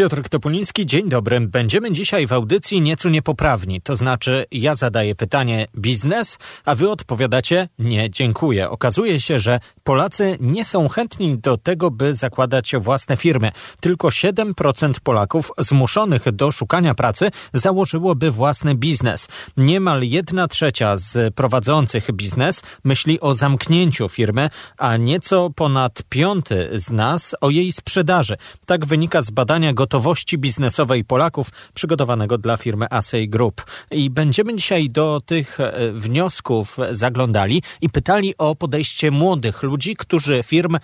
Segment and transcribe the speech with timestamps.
[0.00, 1.40] Piotr Topuliński, dzień dobry.
[1.40, 3.80] Będziemy dzisiaj w audycji nieco niepoprawni.
[3.80, 8.70] To znaczy, ja zadaję pytanie biznes, a wy odpowiadacie nie, dziękuję.
[8.70, 13.52] Okazuje się, że Polacy nie są chętni do tego, by zakładać własne firmy.
[13.80, 19.28] Tylko 7% Polaków zmuszonych do szukania pracy założyłoby własny biznes.
[19.56, 26.90] Niemal jedna trzecia z prowadzących biznes myśli o zamknięciu firmy, a nieco ponad piąty z
[26.90, 28.36] nas o jej sprzedaży.
[28.66, 33.64] Tak wynika z badania gotowości biznesowej Polaków przygotowanego dla firmy Asej Group.
[33.90, 40.42] I będziemy dzisiaj do tych e, wniosków zaglądali i pytali o podejście młodych ludzi, którzy
[40.42, 40.78] firm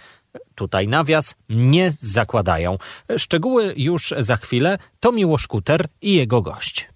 [0.54, 2.78] tutaj nawias, nie zakładają.
[3.16, 4.78] Szczegóły już za chwilę.
[5.00, 6.88] To Miłosz Kuter i jego gość.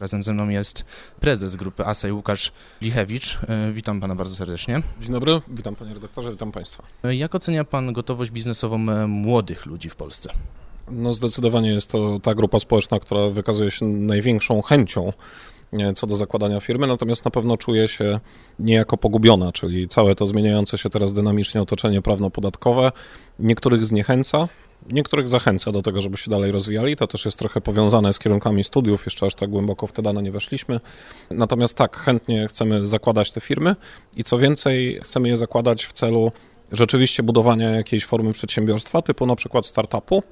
[0.00, 0.84] Razem ze mną jest
[1.20, 3.38] prezes grupy ASEJ Łukasz Lichewicz.
[3.48, 4.82] E, Witam pana bardzo serdecznie.
[5.00, 6.82] Dzień dobry, witam panie redaktorze, witam państwa.
[7.04, 10.30] E, Jak ocenia pan gotowość biznesową młodych ludzi w Polsce?
[10.90, 15.12] No zdecydowanie jest to ta grupa społeczna, która wykazuje się największą chęcią
[15.72, 18.20] nie, co do zakładania firmy, natomiast na pewno czuje się
[18.58, 22.92] niejako pogubiona, czyli całe to zmieniające się teraz dynamicznie otoczenie prawno-podatkowe
[23.38, 24.48] niektórych zniechęca,
[24.90, 26.96] niektórych zachęca do tego, żeby się dalej rozwijali.
[26.96, 30.22] To też jest trochę powiązane z kierunkami studiów, jeszcze aż tak głęboko w te dane
[30.22, 30.80] nie weszliśmy.
[31.30, 33.76] Natomiast tak, chętnie chcemy zakładać te firmy
[34.16, 36.32] i co więcej, chcemy je zakładać w celu
[36.72, 40.22] rzeczywiście budowania jakiejś formy przedsiębiorstwa, typu na przykład startupu,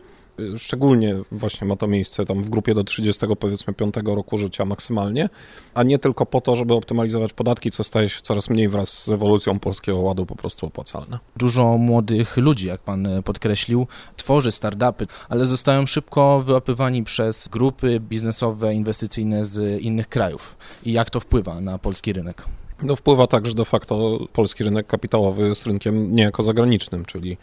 [0.56, 5.28] Szczególnie właśnie ma to miejsce tam w grupie do 30 powiedzmy 5 roku życia maksymalnie,
[5.74, 9.08] a nie tylko po to, żeby optymalizować podatki, co staje się coraz mniej wraz z
[9.08, 11.18] ewolucją polskiego ładu po prostu opłacalne.
[11.36, 18.74] Dużo młodych ludzi, jak pan podkreślił, tworzy startupy, ale zostają szybko wyłapywani przez grupy biznesowe,
[18.74, 20.56] inwestycyjne z innych krajów.
[20.84, 22.42] I jak to wpływa na polski rynek?
[22.82, 27.36] No wpływa tak, że de facto polski rynek kapitałowy jest rynkiem niejako zagranicznym, czyli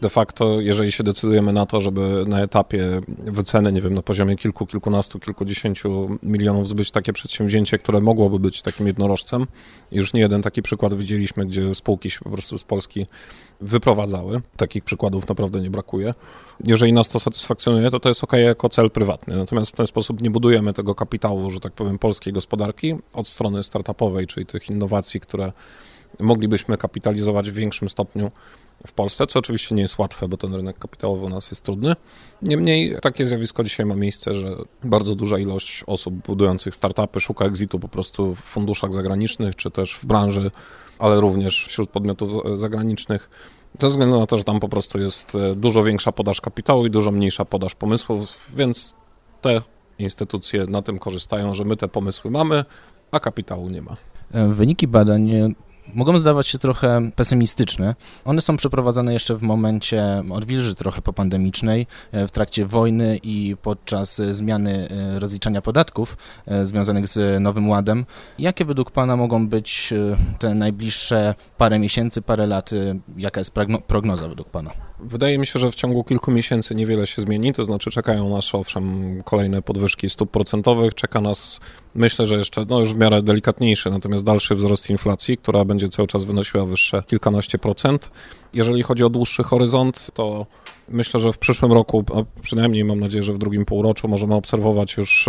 [0.00, 4.36] de facto, jeżeli się decydujemy na to, żeby na etapie wyceny, nie wiem, na poziomie
[4.36, 9.46] kilku, kilkunastu, kilkudziesięciu milionów zbyć takie przedsięwzięcie, które mogłoby być takim jednorożcem,
[9.92, 13.06] już nie jeden taki przykład widzieliśmy, gdzie spółki się po prostu z Polski
[13.60, 14.40] wyprowadzały.
[14.56, 16.14] Takich przykładów naprawdę nie brakuje.
[16.64, 19.36] Jeżeli nas to satysfakcjonuje, to to jest ok jako cel prywatny.
[19.36, 23.62] Natomiast w ten sposób nie budujemy tego kapitału, że tak powiem, polskiej gospodarki od strony
[23.62, 25.52] startupowej, czyli tych innowacji, które
[26.18, 28.30] moglibyśmy kapitalizować w większym stopniu
[28.86, 31.96] w Polsce, co oczywiście nie jest łatwe, bo ten rynek kapitałowy u nas jest trudny.
[32.42, 37.78] Niemniej takie zjawisko dzisiaj ma miejsce, że bardzo duża ilość osób budujących startupy szuka exitu
[37.78, 40.50] po prostu w funduszach zagranicznych, czy też w branży,
[40.98, 43.30] ale również wśród podmiotów zagranicznych.
[43.78, 46.90] Ze względu na to, że tam po prostu jest e, dużo większa podaż kapitału i
[46.90, 48.94] dużo mniejsza podaż pomysłów, więc
[49.40, 49.60] te
[49.98, 52.64] instytucje na tym korzystają, że my te pomysły mamy,
[53.10, 53.96] a kapitału nie ma.
[54.32, 55.30] E, Wyniki badań
[55.94, 57.94] mogą zdawać się trochę pesymistyczne.
[58.24, 64.22] One są przeprowadzane jeszcze w momencie odwilży trochę popandemicznej, e, w trakcie wojny i podczas
[64.30, 66.16] zmiany e, rozliczania podatków
[66.46, 68.06] e, związanych z Nowym Ładem.
[68.38, 69.94] Jakie według Pana mogą być
[70.38, 72.70] te najbliższe parę miesięcy, parę lat?
[73.16, 73.54] Jaka jest
[73.86, 74.70] prognoza według Pana?
[75.00, 78.54] Wydaje mi się, że w ciągu kilku miesięcy niewiele się zmieni, to znaczy czekają nas
[78.54, 81.60] owszem kolejne podwyżki stóp procentowych, czeka nas
[81.94, 86.08] myślę, że jeszcze no już w miarę delikatniejszy, natomiast dalszy wzrost inflacji, która będzie cały
[86.08, 88.10] czas wynosiła wyższe kilkanaście procent.
[88.52, 90.46] Jeżeli chodzi o dłuższy horyzont, to
[90.88, 94.96] myślę, że w przyszłym roku, a przynajmniej mam nadzieję, że w drugim półroczu możemy obserwować
[94.96, 95.28] już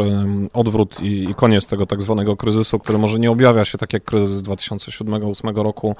[0.53, 4.03] odwrót i, i koniec tego tak zwanego kryzysu, który może nie objawia się tak jak
[4.03, 5.95] kryzys 2007-2008 roku,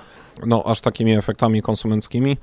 [0.46, 2.38] no aż takimi efektami konsumenckimi.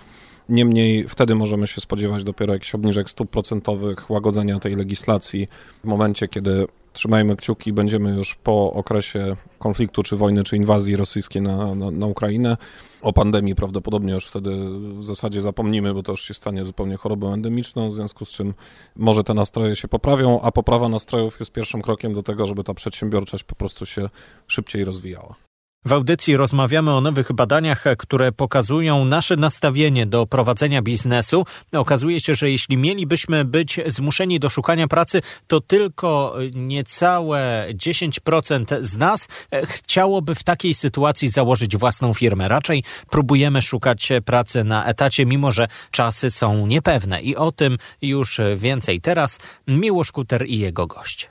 [0.49, 5.49] Niemniej wtedy możemy się spodziewać dopiero jakichś obniżek stóp procentowych, łagodzenia tej legislacji
[5.85, 11.43] w momencie, kiedy trzymajmy kciuki, będziemy już po okresie konfliktu, czy wojny, czy inwazji rosyjskiej
[11.43, 12.57] na, na, na, Ukrainę.
[13.03, 14.51] O pandemii prawdopodobnie już wtedy
[14.99, 18.55] w zasadzie zapomnimy, bo to już się stanie zupełnie chorobą endemiczną, w związku z czym
[18.97, 22.75] może te nastroje się poprawią, a poprawa nastrojów jest pierwszym krokiem do tego, żeby ta
[22.75, 24.09] przedsiębiorczość po prostu się
[24.47, 25.46] szybciej rozwijała.
[25.87, 31.45] W audycji rozmawiamy o nowych badaniach, które pokazują nasze nastawienie do prowadzenia biznesu.
[31.73, 38.97] Okazuje się, że jeśli mielibyśmy być zmuszeni do szukania pracy, to tylko niecałe 10% z
[38.97, 39.29] nas
[39.65, 42.49] chciałoby w takiej sytuacji założyć własną firmę.
[42.49, 47.21] Raczej próbujemy szukać pracy na etacie, mimo że czasy są niepewne.
[47.21, 49.39] I o tym już więcej teraz.
[49.67, 51.31] Miłosz Kuter i jego gość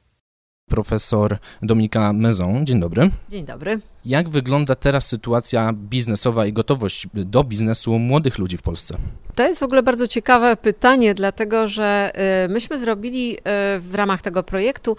[0.69, 2.65] profesor Dominika Mezon.
[2.65, 3.09] Dzień dobry.
[3.29, 3.81] Dzień dobry.
[4.05, 8.97] Jak wygląda teraz sytuacja biznesowa i gotowość do biznesu młodych ludzi w Polsce?
[9.35, 12.11] To jest w ogóle bardzo ciekawe pytanie, dlatego że
[12.45, 13.41] y, myśmy zrobili y,
[13.79, 14.97] w ramach tego projektu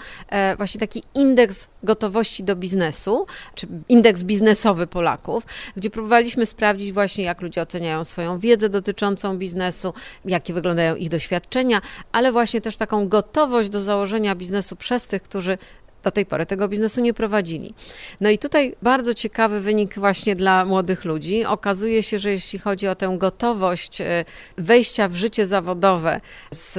[0.52, 5.44] y, właśnie taki indeks gotowości do biznesu, czy indeks biznesowy Polaków,
[5.76, 9.94] gdzie próbowaliśmy sprawdzić właśnie, jak ludzie oceniają swoją wiedzę dotyczącą biznesu,
[10.24, 11.80] jakie wyglądają ich doświadczenia,
[12.12, 15.58] ale właśnie też taką gotowość do założenia biznesu przez tych, którzy
[16.06, 17.74] do tej pory tego biznesu nie prowadzili.
[18.20, 21.44] No i tutaj bardzo ciekawy wynik właśnie dla młodych ludzi.
[21.44, 24.24] Okazuje się, że jeśli chodzi o tę gotowość e,
[24.58, 26.20] wejścia w życie zawodowe
[26.52, 26.72] z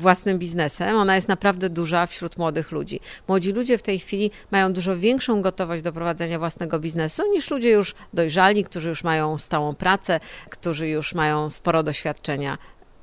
[0.00, 3.00] własnym biznesem, ona jest naprawdę duża wśród młodych ludzi.
[3.28, 7.70] Młodzi ludzie w tej chwili mają dużo większą gotowość do prowadzenia własnego biznesu niż ludzie
[7.70, 10.20] już dojrzali, którzy już mają stałą pracę,
[10.50, 12.58] którzy już mają sporo doświadczenia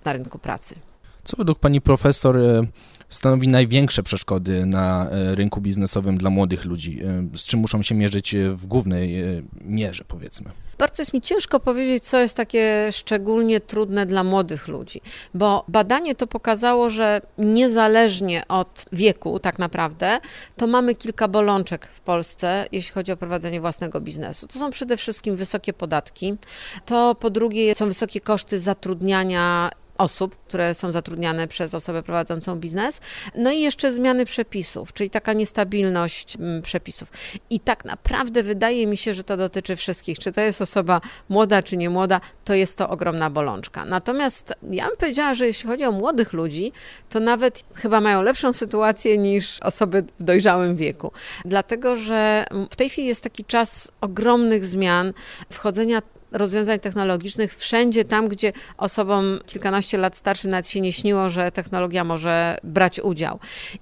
[0.06, 0.76] na rynku pracy.
[1.24, 2.62] Co według pani profesor e,
[3.12, 7.02] stanowi największe przeszkody na e, rynku biznesowym dla młodych ludzi?
[7.04, 9.24] E, z czym muszą się mierzyć w głównej
[9.66, 10.52] mierze, powiedzmy?
[10.82, 15.02] Bardzo jest mi ciężko powiedzieć, co jest takie szczególnie trudne dla młodych ludzi,
[15.34, 20.20] bo badanie to pokazało, że niezależnie od wieku, tak naprawdę,
[20.58, 24.48] to mamy kilka bolączek w Polsce, jeśli chodzi o prowadzenie własnego biznesu.
[24.48, 26.38] To są przede wszystkim wysokie podatki,
[26.86, 29.72] to po drugie są wysokie koszty zatrudniania
[30.02, 33.02] osób, które są zatrudniane przez osobę prowadzącą biznes.
[33.36, 37.12] No i jeszcze zmiany przepisów, czyli taka niestabilność mm, przepisów.
[37.50, 40.20] I tak naprawdę wydaje mi się, że to dotyczy wszystkich.
[40.20, 43.86] Czy to jest osoba młoda, czy nie młoda, to jest to ogromna bolączka.
[43.86, 46.72] Natomiast ja bym powiedziała, że jeśli chodzi o młodych ludzi,
[47.10, 51.12] to nawet chyba mają lepszą sytuację niż osoby w dojrzałym wieku.
[51.46, 55.14] Dlatego, że w tej chwili jest taki czas ogromnych zmian,
[55.50, 56.02] wchodzenia
[56.32, 62.04] rozwiązań technologicznych wszędzie tam, gdzie osobom kilkanaście lat starszym nawet się nie śniło, że technologia
[62.04, 63.40] może brać udział.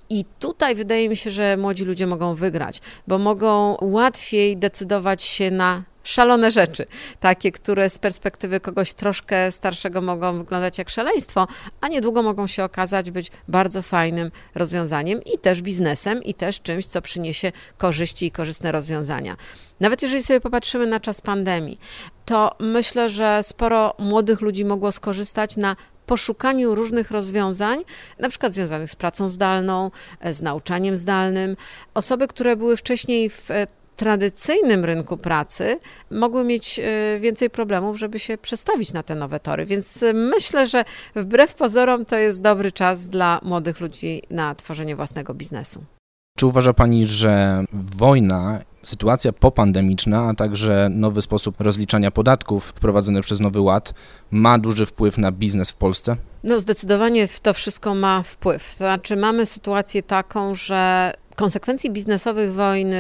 [0.10, 5.52] I tutaj wydaje mi się, że młodzi ludzie mogą wygrać, bo mogą łatwiej decydować się
[5.52, 6.86] na szalone rzeczy,
[7.20, 11.48] takie, które z perspektywy kogoś troszkę starszego mogą wyglądać jak szaleństwo,
[11.82, 16.86] a niedługo mogą się okazać być bardzo fajnym rozwiązaniem i też biznesem, i też czymś,
[16.86, 19.38] co przyniesie korzyści i korzystne rozwiązania.
[19.80, 21.80] Nawet jeżeli sobie popatrzymy na czas pandemii,
[22.30, 27.80] to myślę, że sporo młodych ludzi mogło skorzystać na poszukaniu różnych rozwiązań,
[28.20, 29.92] na przykład związanych z pracą zdalną,
[30.32, 31.58] z nauczaniem zdalnym.
[31.94, 33.50] Osoby, które były wcześniej w
[33.96, 35.80] tradycyjnym rynku pracy
[36.12, 39.66] mogły mieć e, więcej problemów, żeby się przestawić na te nowe tory.
[39.66, 40.86] Więc e, myślę, że
[41.16, 45.84] wbrew pozorom to jest dobry czas dla młodych ludzi na tworzenie własnego biznesu.
[46.38, 53.40] Czy uważa Pani, że wojna, sytuacja popandemiczna, a także nowy sposób rozliczania podatków wprowadzony przez
[53.40, 53.94] Nowy Ład
[54.32, 56.16] ma duży wpływ na biznes w Polsce?
[56.44, 58.70] No, zdecydowanie to wszystko ma wpływ.
[58.72, 62.98] To znaczy, mamy sytuację taką, że konsekwencji biznesowych wojny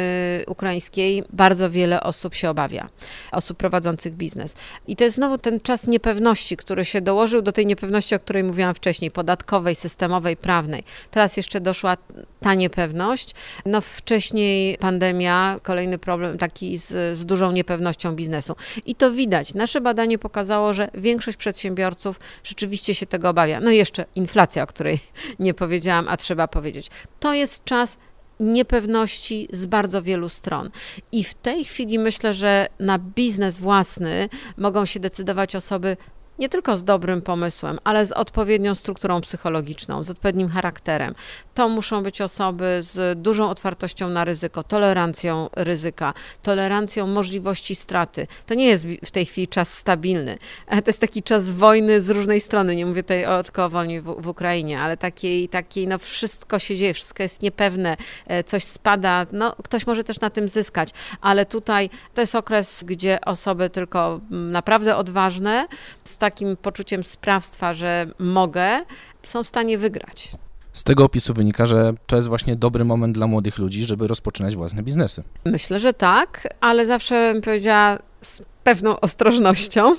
[0.47, 2.89] ukraińskiej bardzo wiele osób się obawia,
[3.31, 4.56] osób prowadzących biznes.
[4.88, 8.44] I to jest znowu ten czas niepewności, który się dołożył do tej niepewności, o której
[8.44, 10.83] mówiłam wcześniej, podatkowej, systemowej, prawnej.
[11.12, 11.97] Teraz jeszcze doszła
[12.39, 13.36] ta niepewność.
[13.65, 18.56] No wcześniej pandemia, kolejny problem taki z, z dużą niepewnością biznesu.
[18.86, 19.53] I to widać.
[19.53, 23.59] Nasze badanie pokazało, że większość przedsiębiorców rzeczywiście się tego obawia.
[23.59, 25.00] No i jeszcze inflacja, o której
[25.39, 26.88] nie powiedziałam, a trzeba powiedzieć.
[27.19, 27.97] To jest czas
[28.39, 30.69] niepewności z bardzo wielu stron.
[31.12, 35.97] I w tej chwili myślę, że na biznes własny mogą się decydować osoby
[36.39, 41.15] nie tylko z dobrym pomysłem, ale z odpowiednią strukturą psychologiczną, z odpowiednim charakterem.
[41.53, 46.13] To muszą być osoby z dużą otwartością na ryzyko, tolerancją ryzyka,
[46.44, 48.27] tolerancją możliwości straty.
[48.45, 50.38] To nie jest w tej chwili czas stabilny.
[50.79, 52.75] To jest taki czas wojny z różnej strony.
[52.75, 56.60] Nie mówię tutaj o, tylko o wojnie w, w Ukrainie, ale takiej, takiej, no wszystko
[56.60, 60.89] się dzieje, wszystko jest niepewne, e, coś spada, no ktoś może też na tym zyskać,
[61.22, 65.67] ale tutaj to jest okres, gdzie osoby tylko mm, naprawdę odważne,
[66.03, 68.81] z takim poczuciem sprawstwa, że mogę,
[69.24, 70.31] są w stanie wygrać.
[70.74, 74.55] Z tego opisu wynika, że to jest właśnie dobry moment dla młodych ludzi, żeby rozpoczynać
[74.55, 75.24] własne biznesy.
[75.45, 79.95] Myślę, że tak, ale zawsze bym powiedziała z pewną ostrożnością,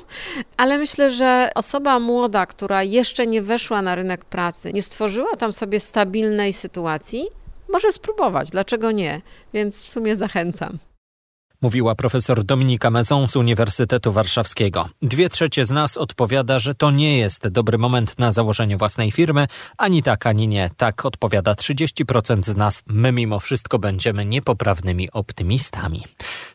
[0.57, 5.53] ale myślę, że osoba młoda, która jeszcze nie weszła na rynek pracy, nie stworzyła tam
[5.53, 7.25] sobie stabilnej sytuacji,
[7.73, 9.21] może spróbować, dlaczego nie?
[9.55, 10.79] Więc w sumie zachęcam.
[11.63, 14.89] Mówiła profesor Dominika Mezon z Uniwersytetu Warszawskiego.
[15.03, 19.47] Dwie trzecie z nas odpowiada, że to nie jest dobry moment na założenie własnej firmy,
[19.79, 20.71] ani tak, ani nie.
[20.77, 22.83] Tak odpowiada 30% z nas.
[22.87, 26.05] My mimo wszystko będziemy niepoprawnymi optymistami.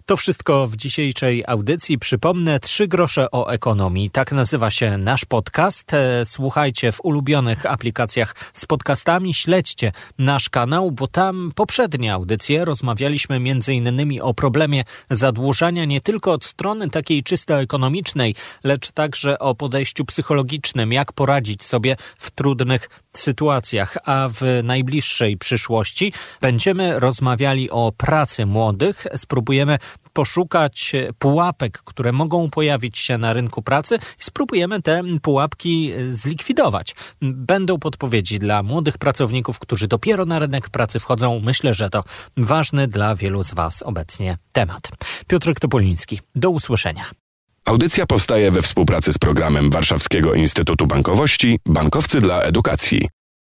[0.05, 1.99] To wszystko w dzisiejszej audycji.
[1.99, 4.09] Przypomnę, trzy grosze o ekonomii.
[4.09, 5.93] Tak nazywa się nasz podcast.
[5.93, 9.33] E, słuchajcie w ulubionych aplikacjach z podcastami.
[9.33, 16.31] Śledźcie nasz kanał, bo tam poprzednie audycje rozmawialiśmy między innymi o problemie zadłużania nie tylko
[16.31, 22.89] od strony takiej czysto ekonomicznej, lecz także o podejściu psychologicznym, jak poradzić sobie w trudnych
[23.13, 29.07] sytuacjach, a w najbliższej przyszłości będziemy rozmawiali o pracy młodych.
[29.15, 29.77] Spróbujemy
[30.15, 36.95] poszukać pułapek, które mogą pojawić się na rynku pracy i spróbujemy te pułapki zlikwidować.
[37.21, 41.41] Będą podpowiedzi dla młodych pracowników, którzy dopiero na rynek pracy wchodzą.
[41.43, 42.03] Myślę, że to
[42.37, 44.89] ważny dla wielu z Was obecnie temat.
[45.27, 47.05] Piotr Topoliński, do usłyszenia.
[47.65, 53.14] Audycja powstaje we współpracy z programem Warszawskiego Instytutu Bankowości Bankowcy dla Edukacji.